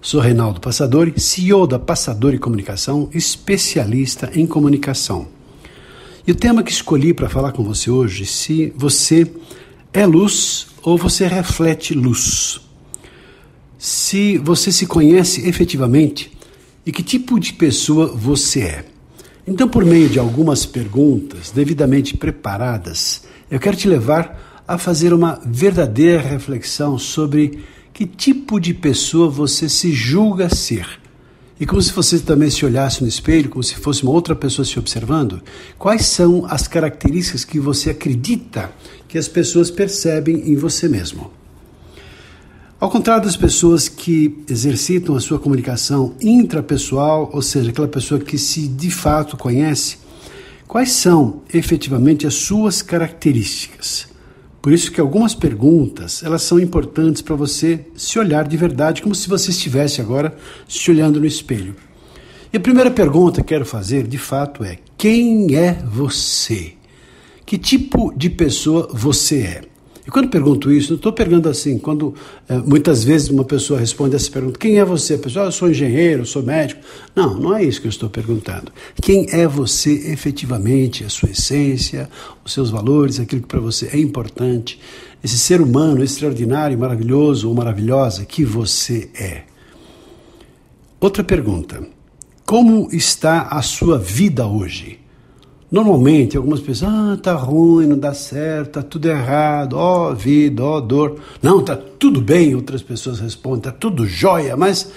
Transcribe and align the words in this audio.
Sou 0.00 0.20
Reinaldo 0.20 0.60
Passadori, 0.60 1.18
CEO 1.18 1.66
da 1.66 1.76
Passadori 1.76 2.38
Comunicação, 2.38 3.10
especialista 3.12 4.30
em 4.32 4.46
comunicação. 4.46 5.26
E 6.24 6.30
o 6.30 6.36
tema 6.36 6.62
que 6.62 6.70
escolhi 6.70 7.12
para 7.12 7.28
falar 7.28 7.50
com 7.50 7.64
você 7.64 7.90
hoje, 7.90 8.24
se 8.24 8.72
você 8.76 9.28
é 9.92 10.06
luz 10.06 10.68
ou 10.82 10.96
você 10.96 11.26
reflete 11.26 11.94
luz. 11.94 12.60
Se 13.76 14.38
você 14.38 14.70
se 14.70 14.86
conhece 14.86 15.48
efetivamente 15.48 16.30
e 16.86 16.92
que 16.92 17.02
tipo 17.02 17.38
de 17.40 17.52
pessoa 17.54 18.06
você 18.06 18.60
é. 18.60 18.84
Então, 19.44 19.68
por 19.68 19.84
meio 19.84 20.08
de 20.08 20.20
algumas 20.20 20.64
perguntas 20.64 21.50
devidamente 21.50 22.16
preparadas, 22.16 23.24
eu 23.50 23.58
quero 23.58 23.76
te 23.76 23.88
levar 23.88 24.62
a 24.66 24.78
fazer 24.78 25.12
uma 25.12 25.40
verdadeira 25.44 26.20
reflexão 26.22 26.96
sobre 26.98 27.64
que 27.98 28.06
tipo 28.06 28.60
de 28.60 28.72
pessoa 28.72 29.28
você 29.28 29.68
se 29.68 29.90
julga 29.90 30.48
ser. 30.54 30.86
E 31.58 31.66
como 31.66 31.82
se 31.82 31.92
você 31.92 32.20
também 32.20 32.48
se 32.48 32.64
olhasse 32.64 33.02
no 33.02 33.08
espelho, 33.08 33.48
como 33.48 33.60
se 33.60 33.74
fosse 33.74 34.04
uma 34.04 34.12
outra 34.12 34.36
pessoa 34.36 34.64
se 34.64 34.78
observando, 34.78 35.42
quais 35.76 36.06
são 36.06 36.46
as 36.48 36.68
características 36.68 37.44
que 37.44 37.58
você 37.58 37.90
acredita 37.90 38.70
que 39.08 39.18
as 39.18 39.26
pessoas 39.26 39.68
percebem 39.68 40.48
em 40.48 40.54
você 40.54 40.88
mesmo? 40.88 41.32
Ao 42.78 42.88
contrário 42.88 43.24
das 43.24 43.36
pessoas 43.36 43.88
que 43.88 44.44
exercitam 44.48 45.16
a 45.16 45.20
sua 45.20 45.40
comunicação 45.40 46.14
intrapessoal, 46.20 47.28
ou 47.32 47.42
seja, 47.42 47.70
aquela 47.70 47.88
pessoa 47.88 48.20
que 48.20 48.38
se 48.38 48.68
de 48.68 48.92
fato 48.92 49.36
conhece, 49.36 49.98
quais 50.68 50.92
são 50.92 51.42
efetivamente 51.52 52.28
as 52.28 52.34
suas 52.34 52.80
características? 52.80 54.06
Por 54.60 54.72
isso 54.72 54.90
que 54.90 55.00
algumas 55.00 55.34
perguntas, 55.34 56.22
elas 56.22 56.42
são 56.42 56.58
importantes 56.58 57.22
para 57.22 57.36
você 57.36 57.86
se 57.94 58.18
olhar 58.18 58.46
de 58.46 58.56
verdade, 58.56 59.02
como 59.02 59.14
se 59.14 59.28
você 59.28 59.50
estivesse 59.50 60.00
agora 60.00 60.36
se 60.68 60.90
olhando 60.90 61.20
no 61.20 61.26
espelho. 61.26 61.76
E 62.52 62.56
a 62.56 62.60
primeira 62.60 62.90
pergunta 62.90 63.40
que 63.40 63.48
quero 63.48 63.64
fazer, 63.64 64.06
de 64.06 64.18
fato, 64.18 64.64
é: 64.64 64.78
quem 64.96 65.54
é 65.54 65.74
você? 65.84 66.72
Que 67.46 67.56
tipo 67.56 68.12
de 68.16 68.28
pessoa 68.28 68.88
você 68.92 69.40
é? 69.42 69.62
E 70.08 70.10
quando 70.10 70.30
pergunto 70.30 70.72
isso, 70.72 70.92
não 70.92 70.96
estou 70.96 71.12
perguntando 71.12 71.50
assim, 71.50 71.78
quando 71.78 72.14
é, 72.48 72.56
muitas 72.56 73.04
vezes 73.04 73.28
uma 73.28 73.44
pessoa 73.44 73.78
responde 73.78 74.16
essa 74.16 74.30
pergunta, 74.30 74.58
quem 74.58 74.78
é 74.78 74.84
você? 74.84 75.12
A 75.12 75.18
pessoa, 75.18 75.44
ah, 75.44 75.48
eu 75.48 75.52
sou 75.52 75.68
engenheiro, 75.70 76.22
eu 76.22 76.24
sou 76.24 76.42
médico. 76.42 76.80
Não, 77.14 77.38
não 77.38 77.54
é 77.54 77.62
isso 77.62 77.78
que 77.78 77.86
eu 77.86 77.90
estou 77.90 78.08
perguntando. 78.08 78.72
Quem 79.02 79.26
é 79.30 79.46
você 79.46 79.92
efetivamente, 80.10 81.04
a 81.04 81.10
sua 81.10 81.28
essência, 81.28 82.08
os 82.42 82.54
seus 82.54 82.70
valores, 82.70 83.20
aquilo 83.20 83.42
que 83.42 83.48
para 83.48 83.60
você 83.60 83.90
é 83.92 83.98
importante, 83.98 84.80
esse 85.22 85.36
ser 85.36 85.60
humano 85.60 86.02
extraordinário, 86.02 86.78
maravilhoso 86.78 87.46
ou 87.46 87.54
maravilhosa 87.54 88.24
que 88.24 88.46
você 88.46 89.10
é. 89.14 89.42
Outra 90.98 91.22
pergunta, 91.22 91.86
como 92.46 92.88
está 92.92 93.42
a 93.42 93.60
sua 93.60 93.98
vida 93.98 94.46
hoje? 94.46 95.00
Normalmente, 95.70 96.34
algumas 96.34 96.60
pessoas, 96.60 96.90
ah, 96.90 97.18
tá 97.22 97.34
ruim, 97.34 97.86
não 97.86 97.98
dá 97.98 98.14
certo, 98.14 98.72
tá 98.72 98.82
tudo 98.82 99.06
errado, 99.06 99.74
ó 99.74 100.10
oh, 100.10 100.14
vida, 100.14 100.64
ó 100.64 100.78
oh, 100.78 100.80
dor. 100.80 101.20
Não, 101.42 101.62
tá 101.62 101.76
tudo 101.76 102.22
bem, 102.22 102.54
outras 102.54 102.80
pessoas 102.80 103.20
respondem, 103.20 103.60
tá 103.60 103.72
tudo 103.72 104.06
jóia, 104.06 104.56
mas 104.56 104.90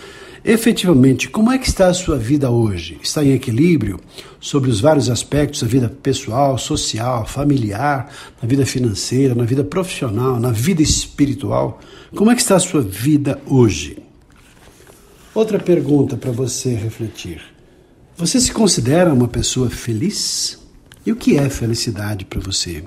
efetivamente, 0.46 1.28
como 1.30 1.52
é 1.52 1.58
que 1.58 1.68
está 1.68 1.88
a 1.88 1.94
sua 1.94 2.18
vida 2.18 2.50
hoje? 2.50 2.98
Está 3.04 3.22
em 3.22 3.34
equilíbrio 3.34 4.00
sobre 4.40 4.70
os 4.70 4.80
vários 4.80 5.10
aspectos 5.10 5.62
da 5.62 5.68
vida 5.68 5.90
pessoal, 6.02 6.58
social, 6.58 7.26
familiar, 7.26 8.10
na 8.42 8.48
vida 8.48 8.66
financeira, 8.66 9.36
na 9.36 9.44
vida 9.44 9.66
profissional, 9.66 10.40
na 10.40 10.52
vida 10.52 10.82
espiritual? 10.82 11.82
Como 12.16 12.32
é 12.32 12.36
que 12.36 12.42
está 12.42 12.56
a 12.56 12.60
sua 12.62 12.82
vida 12.82 13.42
hoje? 13.46 13.98
Outra 15.36 15.60
pergunta 15.60 16.16
para 16.16 16.32
você 16.32 16.74
refletir. 16.74 17.42
Você 18.16 18.40
se 18.40 18.54
considera 18.54 19.14
uma 19.14 19.28
pessoa 19.28 19.70
feliz? 19.70 20.61
E 21.06 21.12
o 21.12 21.16
que 21.16 21.38
é 21.38 21.50
felicidade 21.50 22.26
para 22.26 22.40
você? 22.40 22.84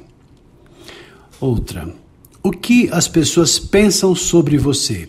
Outra, 1.41 1.93
o 2.43 2.51
que 2.53 2.89
as 2.93 3.09
pessoas 3.09 3.59
pensam 3.59 4.15
sobre 4.15 4.57
você? 4.57 5.09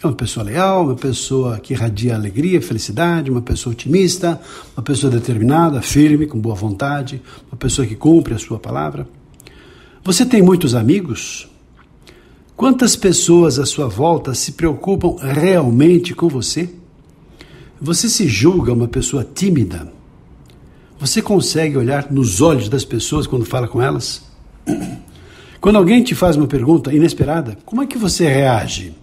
É 0.00 0.06
uma 0.06 0.12
pessoa 0.12 0.44
leal, 0.44 0.84
uma 0.84 0.94
pessoa 0.94 1.58
que 1.58 1.72
irradia 1.72 2.14
alegria, 2.14 2.62
felicidade, 2.62 3.30
uma 3.30 3.42
pessoa 3.42 3.72
otimista, 3.72 4.40
uma 4.76 4.82
pessoa 4.82 5.10
determinada, 5.10 5.82
firme, 5.82 6.26
com 6.26 6.38
boa 6.38 6.54
vontade, 6.54 7.22
uma 7.50 7.56
pessoa 7.56 7.86
que 7.86 7.96
cumpre 7.96 8.34
a 8.34 8.38
sua 8.38 8.58
palavra? 8.58 9.08
Você 10.04 10.24
tem 10.24 10.42
muitos 10.42 10.74
amigos? 10.74 11.48
Quantas 12.54 12.94
pessoas 12.94 13.58
à 13.58 13.66
sua 13.66 13.88
volta 13.88 14.32
se 14.32 14.52
preocupam 14.52 15.16
realmente 15.18 16.14
com 16.14 16.28
você? 16.28 16.68
Você 17.80 18.08
se 18.08 18.28
julga 18.28 18.72
uma 18.72 18.86
pessoa 18.86 19.24
tímida? 19.24 19.92
Você 20.98 21.20
consegue 21.20 21.76
olhar 21.76 22.10
nos 22.10 22.40
olhos 22.40 22.68
das 22.68 22.84
pessoas 22.84 23.26
quando 23.26 23.44
fala 23.44 23.66
com 23.66 23.82
elas? 23.82 24.22
Quando 25.60 25.76
alguém 25.76 26.02
te 26.02 26.14
faz 26.14 26.36
uma 26.36 26.46
pergunta 26.46 26.92
inesperada, 26.92 27.56
como 27.64 27.82
é 27.82 27.86
que 27.86 27.96
você 27.96 28.28
reage? 28.28 28.94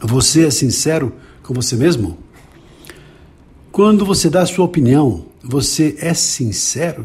Você 0.00 0.46
é 0.46 0.50
sincero 0.50 1.12
com 1.42 1.52
você 1.52 1.76
mesmo? 1.76 2.16
Quando 3.70 4.04
você 4.04 4.30
dá 4.30 4.46
sua 4.46 4.64
opinião, 4.64 5.26
você 5.42 5.94
é 6.00 6.14
sincero? 6.14 7.04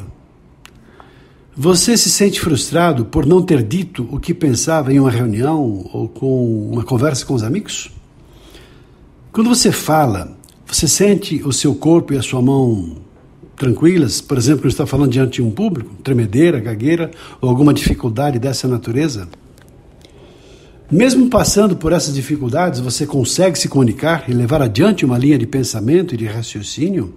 Você 1.55 1.97
se 1.97 2.09
sente 2.09 2.39
frustrado 2.39 3.03
por 3.03 3.25
não 3.25 3.41
ter 3.41 3.63
dito 3.63 4.07
o 4.11 4.19
que 4.19 4.33
pensava 4.33 4.93
em 4.93 4.99
uma 4.99 5.11
reunião 5.11 5.89
ou 5.91 6.07
com 6.07 6.69
uma 6.71 6.83
conversa 6.83 7.25
com 7.25 7.33
os 7.33 7.43
amigos? 7.43 7.91
Quando 9.31 9.49
você 9.49 9.71
fala, 9.71 10.37
você 10.65 10.87
sente 10.87 11.43
o 11.43 11.51
seu 11.51 11.75
corpo 11.75 12.13
e 12.13 12.17
a 12.17 12.21
sua 12.21 12.41
mão 12.41 13.06
tranquilas, 13.57 14.21
por 14.21 14.37
exemplo, 14.37 14.67
está 14.67 14.85
falando 14.85 15.11
diante 15.11 15.35
de 15.35 15.41
um 15.41 15.49
público, 15.49 15.95
tremedeira, 16.03 16.59
gagueira 16.59 17.11
ou 17.41 17.49
alguma 17.49 17.73
dificuldade 17.73 18.37
dessa 18.37 18.67
natureza? 18.67 19.27
Mesmo 20.89 21.29
passando 21.29 21.75
por 21.75 21.91
essas 21.91 22.13
dificuldades, 22.13 22.79
você 22.79 23.05
consegue 23.05 23.59
se 23.59 23.67
comunicar 23.67 24.29
e 24.29 24.33
levar 24.33 24.61
adiante 24.61 25.03
uma 25.03 25.17
linha 25.17 25.37
de 25.37 25.45
pensamento 25.45 26.13
e 26.13 26.17
de 26.17 26.25
raciocínio? 26.25 27.13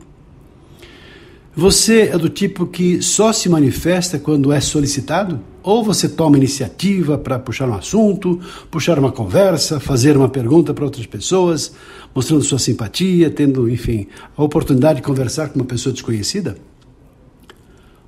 Você 1.55 2.11
é 2.13 2.19
do 2.19 2.29
tipo 2.29 2.67
que 2.67 3.03
só 3.03 3.33
se 3.33 3.49
manifesta 3.49 4.19
quando 4.19 4.51
é 4.51 4.61
solicitado? 4.61 5.41
Ou 5.63 5.85
você 5.85 6.09
toma 6.09 6.39
iniciativa 6.39 7.19
para 7.19 7.39
puxar 7.39 7.69
um 7.69 7.75
assunto, 7.75 8.41
puxar 8.71 8.99
uma 8.99 9.13
conversa, 9.13 9.79
fazer 9.79 10.17
uma 10.17 10.29
pergunta 10.29 10.73
para 10.73 10.85
outras 10.85 11.07
pessoas, 11.07 11.73
mostrando 12.15 12.43
sua 12.43 12.59
simpatia, 12.59 13.31
tendo, 13.31 13.69
enfim, 13.69 14.07
a 14.37 14.43
oportunidade 14.43 14.97
de 14.97 15.07
conversar 15.07 15.51
com 15.51 15.59
uma 15.59 15.67
pessoa 15.67 15.93
desconhecida? 15.93 16.57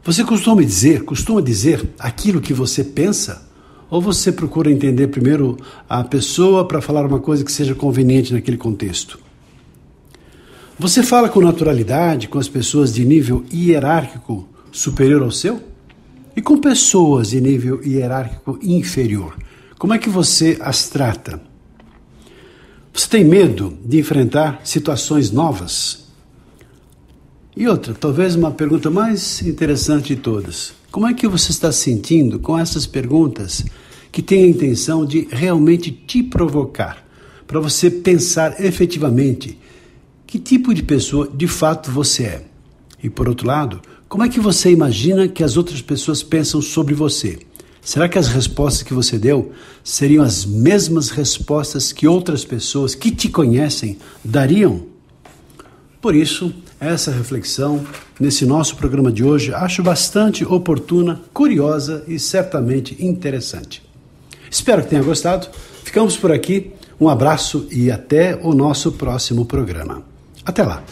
Você 0.05 0.25
costuma 0.25 0.63
dizer, 0.63 1.05
costuma 1.05 1.41
dizer 1.41 1.89
aquilo 1.99 2.41
que 2.41 2.55
você 2.55 2.83
pensa? 2.83 3.47
Ou 3.89 4.01
você 4.01 4.33
procura 4.33 4.73
entender 4.73 5.09
primeiro 5.09 5.57
a 5.87 6.03
pessoa 6.03 6.67
para 6.67 6.81
falar 6.81 7.05
uma 7.05 7.21
coisa 7.21 7.45
que 7.45 7.53
seja 7.53 7.75
conveniente 7.75 8.33
naquele 8.33 8.57
contexto? 8.57 9.19
Você 10.79 11.03
fala 11.03 11.29
com 11.29 11.41
naturalidade 11.41 12.29
com 12.29 12.39
as 12.39 12.49
pessoas 12.49 12.93
de 12.93 13.05
nível 13.05 13.45
hierárquico 13.53 14.49
superior 14.73 15.23
ao 15.23 15.31
seu? 15.31 15.72
E 16.35 16.41
com 16.41 16.59
pessoas 16.59 17.31
de 17.31 17.41
nível 17.41 17.83
hierárquico 17.85 18.59
inferior? 18.63 19.37
Como 19.79 19.93
é 19.93 19.99
que 19.99 20.09
você 20.09 20.57
as 20.61 20.89
trata? 20.89 21.43
Você 22.93 23.09
tem 23.09 23.25
medo 23.25 23.77
de 23.85 23.99
enfrentar 23.99 24.61
situações 24.65 25.31
novas? 25.31 26.07
E 27.55 27.69
outra, 27.69 27.93
talvez 27.93 28.35
uma 28.35 28.51
pergunta 28.51 28.91
mais 28.91 29.43
interessante 29.43 30.15
de 30.15 30.23
todas. 30.23 30.73
Como 30.91 31.07
é 31.07 31.13
que 31.13 31.29
você 31.29 31.51
está 31.51 31.71
se 31.71 31.81
sentindo 31.81 32.39
com 32.39 32.59
essas 32.59 32.87
perguntas 32.87 33.65
que 34.11 34.23
têm 34.23 34.45
a 34.45 34.49
intenção 34.49 35.05
de 35.05 35.29
realmente 35.31 35.91
te 35.91 36.23
provocar, 36.23 37.05
para 37.47 37.61
você 37.61 37.91
pensar 37.91 38.59
efetivamente 38.63 39.59
que 40.27 40.39
tipo 40.39 40.73
de 40.73 40.83
pessoa 40.83 41.29
de 41.29 41.47
fato 41.47 41.91
você 41.91 42.23
é? 42.25 42.45
E 43.03 43.11
por 43.11 43.29
outro 43.29 43.47
lado, 43.47 43.83
como 44.13 44.25
é 44.25 44.29
que 44.29 44.39
você 44.39 44.71
imagina 44.71 45.27
que 45.27 45.43
as 45.43 45.57
outras 45.57 45.81
pessoas 45.81 46.23
pensam 46.23 46.61
sobre 46.61 46.93
você? 46.93 47.39
Será 47.81 48.07
que 48.07 48.19
as 48.19 48.29
respostas 48.29 48.83
que 48.83 48.93
você 48.93 49.19
deu 49.19 49.53
seriam 49.83 50.23
as 50.23 50.45
mesmas 50.45 51.09
respostas 51.09 51.93
que 51.93 52.07
outras 52.07 52.45
pessoas 52.45 52.95
que 52.95 53.11
te 53.11 53.31
conhecem 53.31 53.97
dariam? 54.23 54.83
Por 55.99 56.15
isso, 56.15 56.53
essa 56.79 57.11
reflexão 57.11 57.87
nesse 58.21 58.45
nosso 58.45 58.77
programa 58.77 59.11
de 59.11 59.25
hoje. 59.25 59.55
Acho 59.55 59.83
bastante 59.83 60.45
oportuna, 60.45 61.23
curiosa 61.33 62.05
e 62.07 62.19
certamente 62.19 62.95
interessante. 63.03 63.83
Espero 64.51 64.83
que 64.83 64.91
tenha 64.91 65.03
gostado. 65.03 65.49
Ficamos 65.85 66.19
por 66.19 66.31
aqui. 66.31 66.71
Um 67.01 67.09
abraço 67.09 67.67
e 67.71 67.91
até 67.91 68.39
o 68.43 68.53
nosso 68.53 68.93
próximo 68.93 69.47
programa. 69.47 70.03
Até 70.45 70.63
lá! 70.65 70.85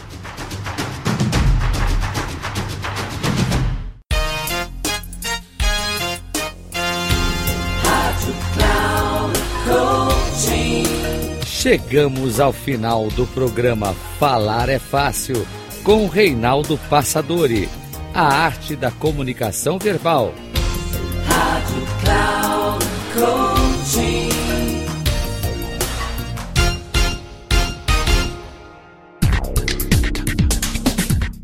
Chegamos 11.45 12.39
ao 12.39 12.51
final 12.51 13.07
do 13.09 13.27
programa 13.27 13.93
Falar 14.19 14.67
é 14.67 14.79
Fácil 14.79 15.45
com 15.83 16.07
Reinaldo 16.07 16.77
Passadori, 16.89 17.69
a 18.13 18.23
arte 18.23 18.75
da 18.75 18.89
comunicação 18.91 19.77
verbal. 19.77 20.33
Rádio 21.27 21.87
Cloud. 22.03 22.51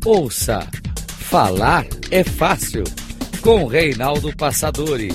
Ouça, 0.08 0.66
falar 1.20 1.84
é 2.10 2.24
fácil 2.24 2.82
com 3.42 3.66
Reinaldo 3.66 4.34
Passadori, 4.34 5.14